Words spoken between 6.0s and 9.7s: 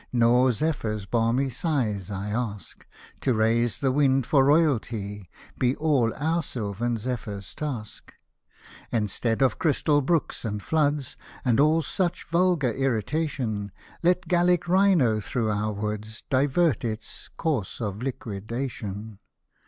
our Sylvan zephyr's task! And, 'stead of